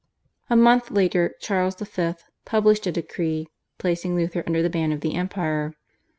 [0.49, 2.13] A month later Charles V.
[2.43, 5.75] published a decree placing Luther under the ban of the Empire.